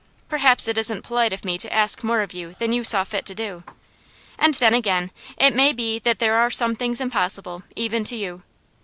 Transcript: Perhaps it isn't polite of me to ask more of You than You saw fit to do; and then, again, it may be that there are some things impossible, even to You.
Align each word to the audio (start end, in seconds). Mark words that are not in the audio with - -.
Perhaps 0.27 0.67
it 0.67 0.79
isn't 0.79 1.03
polite 1.03 1.31
of 1.31 1.45
me 1.45 1.59
to 1.59 1.71
ask 1.71 2.03
more 2.03 2.21
of 2.21 2.33
You 2.33 2.55
than 2.57 2.73
You 2.73 2.83
saw 2.83 3.03
fit 3.03 3.23
to 3.27 3.35
do; 3.35 3.63
and 4.35 4.55
then, 4.55 4.73
again, 4.73 5.11
it 5.37 5.55
may 5.55 5.73
be 5.73 5.99
that 5.99 6.17
there 6.17 6.37
are 6.37 6.49
some 6.49 6.75
things 6.75 6.99
impossible, 6.99 7.61
even 7.75 8.03
to 8.05 8.15
You. 8.15 8.41